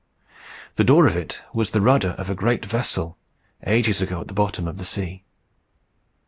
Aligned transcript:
The 0.77 0.83
door 0.83 1.05
of 1.05 1.15
it 1.15 1.39
was 1.53 1.69
the 1.69 1.79
rudder 1.79 2.15
of 2.17 2.27
a 2.27 2.33
great 2.33 2.65
vessel, 2.65 3.19
ages 3.67 4.01
ago 4.01 4.21
at 4.21 4.29
the 4.29 4.33
bottom 4.33 4.67
of 4.67 4.77
the 4.77 4.83
sea. 4.85 5.21